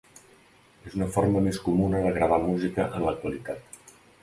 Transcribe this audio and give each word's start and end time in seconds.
És 0.91 0.95
la 1.01 1.07
forma 1.17 1.43
més 1.49 1.59
comuna 1.67 2.01
de 2.07 2.15
gravar 2.17 2.41
música 2.47 2.89
en 2.97 3.07
l'actualitat. 3.11 3.81